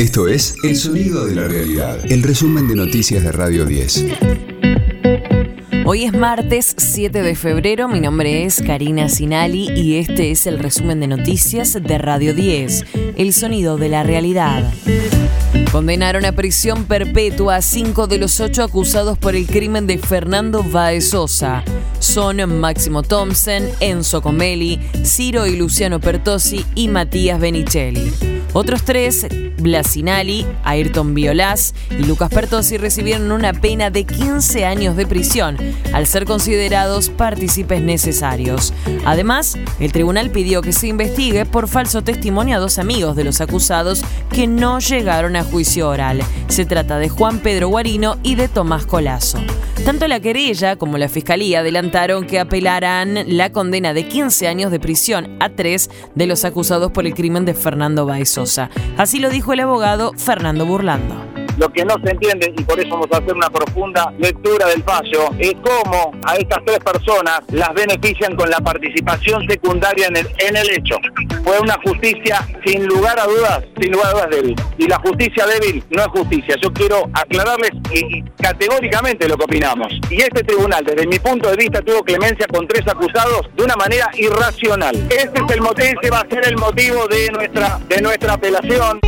Esto 0.00 0.28
es 0.28 0.54
El 0.62 0.76
Sonido 0.76 1.26
de 1.26 1.34
la 1.34 1.46
Realidad, 1.46 2.10
el 2.10 2.22
resumen 2.22 2.66
de 2.66 2.74
noticias 2.74 3.22
de 3.22 3.32
Radio 3.32 3.66
10. 3.66 4.06
Hoy 5.84 6.04
es 6.04 6.14
martes 6.14 6.74
7 6.78 7.20
de 7.20 7.34
febrero, 7.34 7.86
mi 7.86 8.00
nombre 8.00 8.46
es 8.46 8.62
Karina 8.62 9.10
Sinali 9.10 9.68
y 9.76 9.96
este 9.96 10.30
es 10.30 10.46
el 10.46 10.58
resumen 10.58 11.00
de 11.00 11.06
noticias 11.06 11.74
de 11.74 11.98
Radio 11.98 12.32
10, 12.32 12.86
El 13.18 13.34
Sonido 13.34 13.76
de 13.76 13.90
la 13.90 14.02
Realidad. 14.02 14.72
Condenaron 15.70 16.24
a 16.24 16.32
prisión 16.32 16.86
perpetua 16.86 17.56
a 17.56 17.62
cinco 17.62 18.06
de 18.06 18.16
los 18.16 18.40
ocho 18.40 18.62
acusados 18.62 19.18
por 19.18 19.36
el 19.36 19.46
crimen 19.46 19.86
de 19.86 19.98
Fernando 19.98 20.62
Baezosa. 20.62 21.62
Son 21.98 22.58
Máximo 22.58 23.02
Thompson, 23.02 23.64
Enzo 23.80 24.22
Comelli, 24.22 24.80
Ciro 25.04 25.46
y 25.46 25.56
Luciano 25.56 26.00
Pertosi 26.00 26.64
y 26.74 26.88
Matías 26.88 27.38
Benicelli. 27.38 28.39
Otros 28.52 28.82
tres, 28.82 29.26
Blasinali, 29.58 30.44
Ayrton 30.64 31.14
Violás 31.14 31.74
y 31.90 32.04
Lucas 32.04 32.30
Pertosi 32.30 32.78
recibieron 32.78 33.30
una 33.30 33.52
pena 33.52 33.90
de 33.90 34.04
15 34.04 34.64
años 34.64 34.96
de 34.96 35.06
prisión 35.06 35.56
al 35.92 36.06
ser 36.06 36.24
considerados 36.24 37.10
partícipes 37.10 37.80
necesarios. 37.80 38.74
Además, 39.04 39.56
el 39.78 39.92
tribunal 39.92 40.30
pidió 40.30 40.62
que 40.62 40.72
se 40.72 40.88
investigue 40.88 41.46
por 41.46 41.68
falso 41.68 42.02
testimonio 42.02 42.56
a 42.56 42.60
dos 42.60 42.78
amigos 42.78 43.14
de 43.14 43.24
los 43.24 43.40
acusados 43.40 44.02
que 44.32 44.46
no 44.46 44.80
llegaron 44.80 45.36
a 45.36 45.44
juicio 45.44 45.88
oral. 45.88 46.20
Se 46.48 46.64
trata 46.64 46.98
de 46.98 47.08
Juan 47.08 47.38
Pedro 47.38 47.68
Guarino 47.68 48.18
y 48.22 48.34
de 48.34 48.48
Tomás 48.48 48.86
Colazo. 48.86 49.38
Tanto 49.84 50.06
la 50.06 50.20
querella 50.20 50.76
como 50.76 50.98
la 50.98 51.08
fiscalía 51.08 51.60
adelantaron 51.60 52.26
que 52.26 52.38
apelarán 52.38 53.18
la 53.26 53.50
condena 53.50 53.94
de 53.94 54.06
15 54.06 54.46
años 54.46 54.70
de 54.70 54.78
prisión 54.78 55.36
a 55.40 55.48
tres 55.48 55.90
de 56.14 56.26
los 56.26 56.44
acusados 56.44 56.92
por 56.92 57.06
el 57.06 57.14
crimen 57.14 57.44
de 57.44 57.54
Fernando 57.54 58.04
Baezosa. 58.06 58.70
Así 58.98 59.18
lo 59.18 59.30
dijo 59.30 59.52
el 59.52 59.60
abogado 59.60 60.12
Fernando 60.16 60.66
Burlando. 60.66 61.29
Lo 61.60 61.68
que 61.68 61.84
no 61.84 61.94
se 62.02 62.12
entiende, 62.12 62.54
y 62.56 62.64
por 62.64 62.80
eso 62.80 62.88
vamos 62.88 63.08
a 63.12 63.18
hacer 63.18 63.34
una 63.34 63.50
profunda 63.50 64.10
lectura 64.18 64.66
del 64.68 64.82
fallo, 64.82 65.28
es 65.38 65.52
cómo 65.62 66.10
a 66.24 66.36
estas 66.36 66.58
tres 66.64 66.78
personas 66.78 67.42
las 67.48 67.74
benefician 67.74 68.34
con 68.34 68.48
la 68.48 68.60
participación 68.60 69.46
secundaria 69.46 70.06
en 70.06 70.16
el, 70.16 70.26
en 70.38 70.56
el 70.56 70.70
hecho. 70.70 70.96
Fue 71.44 71.58
una 71.60 71.76
justicia 71.84 72.48
sin 72.64 72.86
lugar 72.86 73.20
a 73.20 73.26
dudas, 73.26 73.62
sin 73.78 73.92
lugar 73.92 74.06
a 74.06 74.12
dudas 74.12 74.30
débil. 74.30 74.56
Y 74.78 74.86
la 74.86 74.98
justicia 75.00 75.44
débil 75.46 75.84
no 75.90 76.00
es 76.00 76.08
justicia. 76.08 76.56
Yo 76.62 76.72
quiero 76.72 77.10
aclararles 77.12 77.72
y, 77.92 78.22
categóricamente 78.40 79.28
lo 79.28 79.36
que 79.36 79.44
opinamos. 79.44 79.92
Y 80.08 80.22
este 80.22 80.42
tribunal, 80.42 80.82
desde 80.82 81.06
mi 81.06 81.18
punto 81.18 81.50
de 81.50 81.56
vista, 81.56 81.82
tuvo 81.82 82.02
clemencia 82.02 82.46
con 82.46 82.66
tres 82.66 82.88
acusados 82.88 83.50
de 83.54 83.64
una 83.64 83.76
manera 83.76 84.08
irracional. 84.14 84.96
Este 85.10 85.42
es 85.46 85.52
el 85.52 85.60
motivo, 85.60 86.00
ese 86.00 86.10
va 86.10 86.20
a 86.20 86.26
ser 86.26 86.48
el 86.48 86.56
motivo 86.56 87.06
de 87.06 87.28
nuestra, 87.32 87.78
de 87.86 88.00
nuestra 88.00 88.32
apelación. 88.32 88.98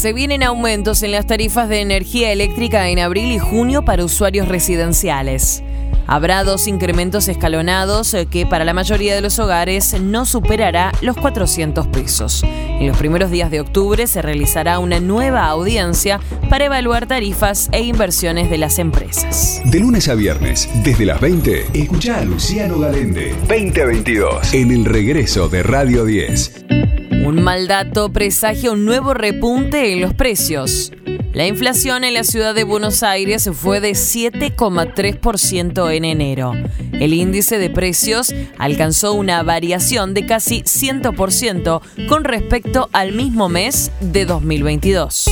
Se 0.00 0.14
vienen 0.14 0.42
aumentos 0.42 1.02
en 1.02 1.12
las 1.12 1.26
tarifas 1.26 1.68
de 1.68 1.82
energía 1.82 2.32
eléctrica 2.32 2.88
en 2.88 3.00
abril 3.00 3.32
y 3.32 3.38
junio 3.38 3.84
para 3.84 4.02
usuarios 4.02 4.48
residenciales. 4.48 5.62
Habrá 6.06 6.42
dos 6.42 6.68
incrementos 6.68 7.28
escalonados 7.28 8.14
eh, 8.14 8.24
que 8.24 8.46
para 8.46 8.64
la 8.64 8.72
mayoría 8.72 9.14
de 9.14 9.20
los 9.20 9.38
hogares 9.38 10.00
no 10.00 10.24
superará 10.24 10.92
los 11.02 11.18
400 11.18 11.86
pesos. 11.88 12.42
En 12.44 12.86
los 12.86 12.96
primeros 12.96 13.30
días 13.30 13.50
de 13.50 13.60
octubre 13.60 14.06
se 14.06 14.22
realizará 14.22 14.78
una 14.78 15.00
nueva 15.00 15.44
audiencia 15.48 16.18
para 16.48 16.64
evaluar 16.64 17.06
tarifas 17.06 17.68
e 17.70 17.82
inversiones 17.82 18.48
de 18.48 18.56
las 18.56 18.78
empresas. 18.78 19.60
De 19.66 19.80
lunes 19.80 20.08
a 20.08 20.14
viernes, 20.14 20.66
desde 20.82 21.04
las 21.04 21.20
20, 21.20 21.66
escucha 21.74 22.20
a 22.20 22.24
Luciano 22.24 22.78
Galende. 22.78 23.34
2022. 23.40 24.54
En 24.54 24.70
el 24.70 24.86
regreso 24.86 25.50
de 25.50 25.62
Radio 25.62 26.06
10. 26.06 26.99
Un 27.30 27.44
mal 27.44 27.68
dato 27.68 28.12
presagia 28.12 28.72
un 28.72 28.84
nuevo 28.84 29.14
repunte 29.14 29.92
en 29.92 30.00
los 30.00 30.14
precios. 30.14 30.90
La 31.32 31.46
inflación 31.46 32.02
en 32.02 32.14
la 32.14 32.24
ciudad 32.24 32.56
de 32.56 32.64
Buenos 32.64 33.04
Aires 33.04 33.48
fue 33.54 33.78
de 33.78 33.92
7,3% 33.92 35.94
en 35.94 36.04
enero. 36.04 36.54
El 36.92 37.14
índice 37.14 37.58
de 37.58 37.70
precios 37.70 38.34
alcanzó 38.58 39.12
una 39.12 39.44
variación 39.44 40.12
de 40.12 40.26
casi 40.26 40.62
100% 40.62 42.08
con 42.08 42.24
respecto 42.24 42.88
al 42.92 43.12
mismo 43.12 43.48
mes 43.48 43.92
de 44.00 44.24
2022. 44.24 45.26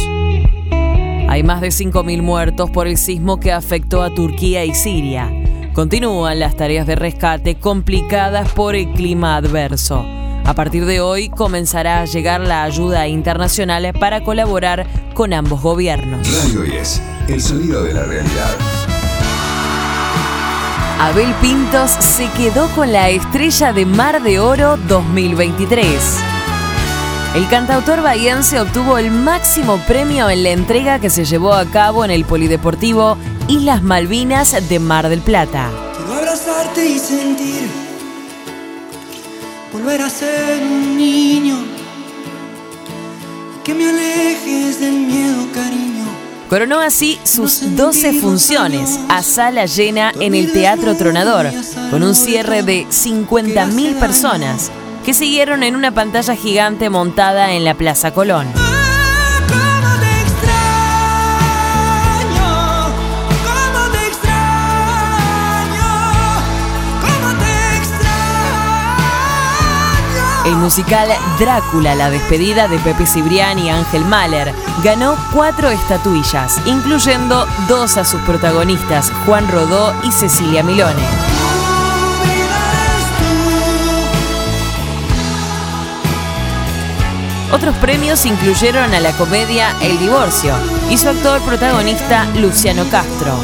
Hay 1.29 1.43
más 1.43 1.61
de 1.61 1.71
5.000 1.71 2.23
muertos 2.23 2.71
por 2.71 2.87
el 2.87 2.97
sismo 2.97 3.41
que 3.41 3.51
afectó 3.51 4.05
a 4.05 4.15
Turquía 4.15 4.65
y 4.65 4.73
Siria. 4.73 5.33
Continúan 5.73 6.39
las 6.39 6.57
tareas 6.57 6.87
de 6.87 6.95
rescate 6.95 7.57
complicadas 7.57 8.53
por 8.53 8.77
el 8.77 8.93
clima 8.93 9.35
adverso. 9.35 10.07
A 10.49 10.55
partir 10.55 10.87
de 10.87 11.03
hoy 11.03 11.29
comenzará 11.29 12.01
a 12.01 12.05
llegar 12.07 12.41
la 12.41 12.63
ayuda 12.63 13.07
internacional 13.07 13.93
para 14.01 14.25
colaborar 14.25 14.87
con 15.13 15.35
ambos 15.35 15.61
gobiernos. 15.61 16.27
Radio 16.43 16.63
10, 16.63 17.03
el 17.29 17.43
sonido 17.43 17.85
de 17.85 17.93
la 17.93 18.05
realidad. 18.05 18.57
Abel 20.99 21.35
Pintos 21.43 21.91
se 21.91 22.31
quedó 22.31 22.67
con 22.69 22.95
la 22.95 23.11
estrella 23.11 23.75
de 23.75 23.85
Mar 23.85 24.23
de 24.23 24.41
Oro 24.41 24.79
2023. 24.89 26.17
El 27.35 27.47
cantautor 27.49 28.01
bahiense 28.01 28.59
obtuvo 28.59 28.97
el 28.97 29.11
máximo 29.11 29.77
premio 29.87 30.31
en 30.31 30.45
la 30.45 30.51
entrega 30.53 30.99
que 30.99 31.11
se 31.11 31.27
llevó 31.27 31.53
a 31.53 31.67
cabo 31.67 32.07
en 32.07 32.11
el 32.11 32.25
Polideportivo 32.25 33.19
Islas 33.49 33.83
Malvinas 33.83 34.67
de 34.67 34.79
Mar 34.79 35.11
del 35.11 35.21
Plata. 35.21 35.69
Quiero 35.95 36.15
abrazarte 36.15 36.89
y 36.89 36.99
sentir 36.99 37.89
volver 39.79 40.03
a 40.03 40.11
ser 40.11 40.63
un 40.63 40.97
niño, 40.97 41.57
que 43.65 43.75
me 43.75 43.89
alejes 43.89 44.81
del 44.81 44.93
miedo, 44.93 45.47
cariño. 45.53 46.05
Coronó 46.49 46.81
así 46.81 47.19
sus 47.25 47.77
12 47.77 48.15
funciones 48.15 48.99
a 49.09 49.23
sala 49.23 49.67
llena 49.67 50.13
en 50.19 50.35
el 50.35 50.53
Teatro 50.53 50.97
Tronador, 50.97 51.47
con 51.91 52.03
un 52.03 52.15
cierre 52.15 52.63
de 52.63 52.87
50.000 52.87 53.99
personas 53.99 54.71
que 55.05 55.15
siguieron 55.15 55.63
en 55.63 55.77
una 55.77 55.93
pantalla 55.93 56.35
gigante 56.35 56.91
montada 56.91 57.53
en 57.53 57.65
la 57.65 57.75
Plaza 57.75 58.13
Colón. 58.13 58.68
El 70.49 70.57
musical 70.57 71.11
Drácula, 71.39 71.95
la 71.95 72.09
despedida 72.09 72.69
de 72.69 72.79
Pepe 72.79 73.05
Cibrián 73.05 73.59
y 73.59 73.69
Ángel 73.69 74.07
Mahler, 74.07 74.55
ganó 74.83 75.15
cuatro 75.31 75.69
estatuillas, 75.69 76.59
incluyendo 76.65 77.47
dos 77.69 77.99
a 77.99 78.05
sus 78.07 78.23
protagonistas, 78.23 79.13
Juan 79.27 79.47
Rodó 79.47 79.93
y 80.05 80.11
Cecilia 80.11 80.63
Milone. 80.63 81.03
Otros 87.53 87.77
premios 87.77 88.25
incluyeron 88.25 88.95
a 88.95 89.01
la 89.01 89.13
comedia 89.13 89.75
El 89.83 89.99
divorcio 89.99 90.55
y 90.89 90.97
su 90.97 91.11
actor 91.11 91.43
protagonista 91.43 92.25
Luciano 92.37 92.89
Castro. 92.91 93.35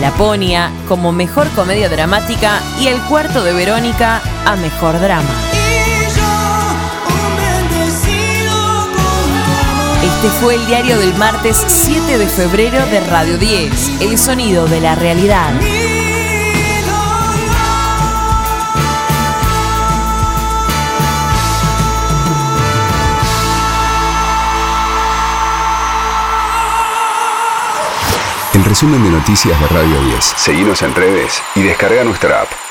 Laponia 0.00 0.70
como 0.86 1.10
mejor 1.10 1.48
comedia 1.56 1.88
dramática 1.88 2.60
y 2.78 2.86
El 2.86 3.00
cuarto 3.02 3.42
de 3.42 3.52
Verónica 3.54 4.22
a 4.46 4.54
mejor 4.54 5.00
drama. 5.00 5.47
Este 10.20 10.30
fue 10.30 10.56
el 10.56 10.66
diario 10.66 10.98
del 10.98 11.14
martes 11.14 11.64
7 11.68 12.18
de 12.18 12.26
febrero 12.26 12.84
de 12.86 12.98
Radio 13.06 13.38
10, 13.38 14.00
El 14.00 14.18
sonido 14.18 14.66
de 14.66 14.80
la 14.80 14.96
realidad. 14.96 15.54
El 28.54 28.64
resumen 28.64 29.04
de 29.04 29.10
noticias 29.10 29.60
de 29.60 29.68
Radio 29.68 30.02
10. 30.02 30.24
Seguimos 30.36 30.82
en 30.82 30.96
redes 30.96 31.40
y 31.54 31.62
descarga 31.62 32.02
nuestra 32.02 32.42
app. 32.42 32.67